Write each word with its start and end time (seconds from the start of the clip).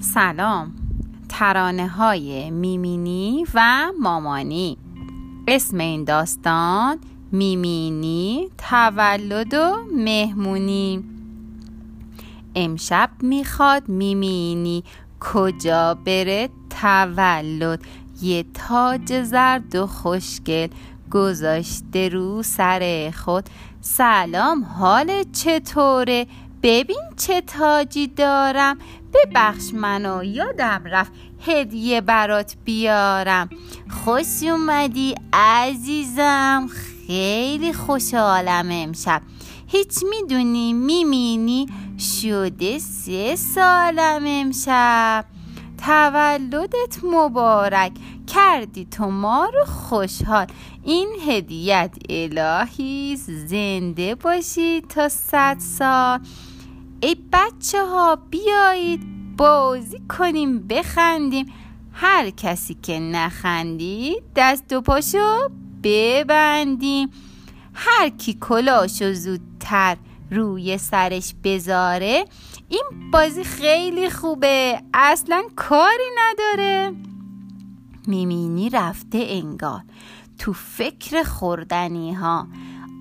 سلام. 0.00 0.72
ترانه 1.28 1.88
های 1.88 2.50
میمینی 2.50 3.44
و 3.54 3.86
مامانی. 4.00 4.78
اسم 5.48 5.78
این 5.78 6.04
داستان 6.04 6.98
میمینی 7.32 8.48
تولد 8.58 9.54
و 9.54 9.76
مهمونی. 9.92 11.04
امشب 12.54 13.10
می‌خواد 13.20 13.88
میمینی 13.88 14.84
کجا 15.20 15.94
بره 15.94 16.48
تولد. 16.80 17.80
یه 18.22 18.44
تاج 18.54 19.22
زرد 19.22 19.74
و 19.74 19.86
خوشگل 19.86 20.68
گذاشته 21.10 22.08
رو 22.08 22.42
سر 22.42 23.12
خود. 23.16 23.44
سلام 23.80 24.64
حال 24.64 25.24
چطوره؟ 25.32 26.26
ببین 26.62 27.02
چه 27.16 27.40
تاجی 27.40 28.06
دارم. 28.06 28.78
ببخش 29.14 29.74
منو 29.74 30.24
یادم 30.24 30.82
رفت 30.84 31.12
هدیه 31.46 32.00
برات 32.00 32.56
بیارم. 32.64 33.48
خوش 34.04 34.42
اومدی 34.42 35.14
عزیزم. 35.32 36.68
خیلی 37.06 37.72
خوشحالم 37.72 38.68
امشب. 38.70 39.22
هیچ 39.66 39.98
می‌دونی 40.10 40.72
میمینی؟ 40.72 41.66
شده 42.22 42.78
سه 42.78 43.36
سالم 43.36 44.24
امشب. 44.26 45.24
تولدت 45.86 47.04
مبارک. 47.04 47.92
کردی 48.36 48.84
تو 48.84 49.10
ما 49.10 49.44
رو 49.54 49.64
خوشحال. 49.64 50.46
این 50.82 51.08
هدیت 51.28 51.96
الهی 52.08 53.16
زنده 53.16 54.14
باشی 54.14 54.80
تا 54.80 55.08
صد 55.08 55.56
سال. 55.58 56.20
ای 57.00 57.16
بچه 57.32 57.86
ها 57.86 58.16
بیایید 58.30 59.00
بازی 59.36 60.02
کنیم 60.18 60.68
بخندیم. 60.68 61.52
هر 61.92 62.30
کسی 62.30 62.76
که 62.82 62.98
نخندید 62.98 64.22
دست 64.36 64.72
و 64.72 64.80
پاشو 64.80 65.48
ببندیم. 65.82 67.10
هر 67.74 68.08
کی 68.08 68.38
کلاشو 68.40 69.12
زودتر 69.12 69.96
روی 70.30 70.78
سرش 70.78 71.34
بذاره 71.44 72.24
این 72.68 73.10
بازی 73.12 73.44
خیلی 73.44 74.10
خوبه. 74.10 74.82
اصلا 74.94 75.42
کاری 75.56 76.10
نداره. 76.18 77.05
میمینی 78.06 78.70
رفته 78.70 79.26
انگار. 79.28 79.82
تو 80.38 80.52
فکر 80.52 81.22
خوردنی 81.22 82.12
ها 82.14 82.48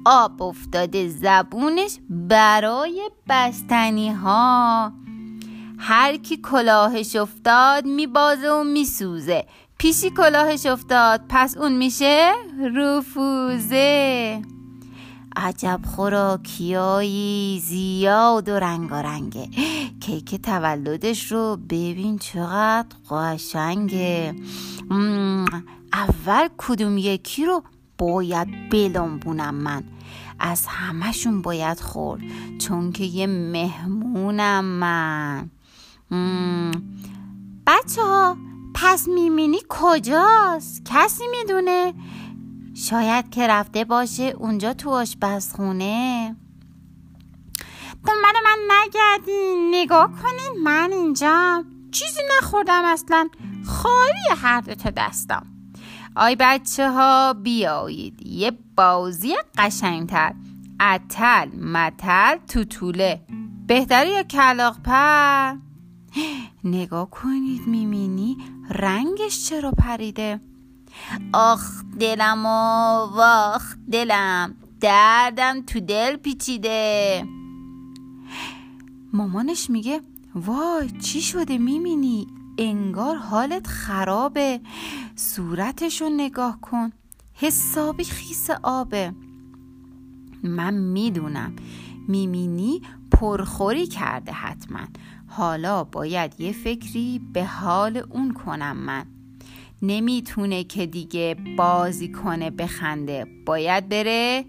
آب 0.06 0.42
افتاده 0.42 1.10
زبونش 1.10 1.98
برای 2.10 3.10
بستنی 3.30 4.10
ها 4.10 4.92
هر 5.78 6.18
کی 6.18 6.38
کلاهش 6.38 7.16
افتاد 7.16 7.86
میبازه 7.86 8.50
و 8.50 8.64
میسوزه. 8.64 9.46
پیشی 9.78 10.10
کلاهش 10.10 10.66
افتاد 10.66 11.22
پس 11.30 11.58
اون 11.58 11.78
میشه 11.78 12.32
رفوزه. 12.76 14.42
عجب 15.36 15.80
خوراکیایی 15.96 17.62
زیاد 17.66 18.50
و 18.50 18.52
رنگارنگه. 18.52 19.50
کیک 20.00 20.36
تولدش 20.36 21.32
رو 21.32 21.58
ببین 21.70 22.18
چقدر 22.18 22.96
قشنگه. 23.12 24.36
اول 25.94 26.50
کدوم 26.58 26.98
یکی 26.98 27.46
رو 27.46 27.64
باید 27.98 28.70
بلنبونم 28.70 29.56
من. 29.56 29.84
از 30.40 30.66
همشون 30.68 31.42
باید 31.42 31.80
خورد 31.80 32.22
چون 32.60 32.92
که 32.92 33.04
یه 33.04 33.28
مهمونم 33.28 34.66
من. 34.66 35.50
بچه 37.68 38.02
ها 38.02 38.38
پس 38.76 39.08
میمینی 39.08 39.58
کجاست؟ 39.70 40.82
کسی 40.86 41.24
می‌دونه؟ 41.32 41.94
شاید 42.74 43.30
که 43.30 43.48
رفته 43.48 43.84
باشه 43.84 44.24
اونجا 44.24 44.74
تو 44.74 44.90
آشپزخونه. 44.90 46.36
دنبال 48.08 48.34
من 48.44 48.58
نگردین 48.72 49.72
نگاه 49.76 50.12
کنین 50.12 50.64
من 50.64 50.92
اینجا 50.92 51.64
چیزی 51.92 52.22
نخوردم 52.38 52.82
اصلا. 52.86 53.30
خالی 53.66 54.42
هر 54.42 54.62
تا 54.62 54.90
دستم 54.90 55.46
آی 56.16 56.36
بچه 56.40 56.92
ها 56.92 57.34
بیایید 57.34 58.28
یه 58.28 58.52
بازی 58.76 59.34
قشنگتر. 59.58 60.34
اتل 60.82 61.50
متل 61.56 62.38
توتوله. 62.48 63.22
بهتره 63.68 64.10
یا 64.10 64.24
کلاق 64.24 64.78
پر؟ 64.84 65.56
نگاه 66.64 67.10
کنید 67.10 67.68
میمینی 67.68 68.38
رنگش 68.70 69.50
چرا 69.50 69.72
پریده؟ 69.72 70.42
آخ 71.34 71.84
دلم 72.00 72.46
و 72.46 72.50
واخ 73.16 73.76
دلم. 73.92 74.56
دردم 74.80 75.62
تو 75.62 75.80
دل 75.80 76.16
پیچیده. 76.16 77.24
مامانش 79.14 79.70
میگه 79.70 80.02
وای 80.36 80.90
چی 80.90 81.22
شده 81.22 81.58
میمینی 81.58 82.28
انگار 82.58 83.16
حالت 83.16 83.68
خرابه 83.68 84.60
صورتشو 85.16 86.10
نگاه 86.10 86.62
کن. 86.62 86.92
حسابی 87.34 88.04
خیس 88.04 88.50
آبه. 88.64 89.14
من 90.44 90.74
می‌دونم. 90.74 91.56
میمینی 92.08 92.82
پرخوری 93.12 93.88
کرده 93.88 94.32
حتما. 94.32 94.80
حالا 95.28 95.84
باید 95.84 96.40
یه 96.40 96.52
فکری 96.52 97.22
به 97.34 97.46
حال 97.46 97.98
اون 98.10 98.34
کنم 98.34 98.78
من. 98.78 99.06
نمی‌تونه 99.82 100.64
که 100.64 100.86
دیگه 100.86 101.36
بازی 101.58 102.12
کنه 102.12 102.50
بخنده. 102.50 103.28
باید 103.46 103.90
بره 103.90 104.46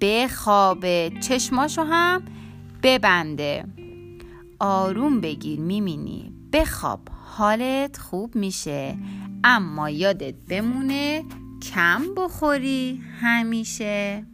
بخوابه. 0.00 1.12
چشماشو 1.20 1.82
هم 1.82 2.22
ببنده. 2.82 3.64
آروم 4.58 5.20
بگیر 5.20 5.60
میمینی 5.60 6.39
بخواب 6.52 7.00
حالت 7.24 7.98
خوب 7.98 8.36
میشه. 8.36 8.96
اما 9.44 9.90
یادت 9.90 10.34
بمونه 10.48 11.24
کم 11.74 12.14
بخوری 12.16 13.02
همیشه. 13.20 14.24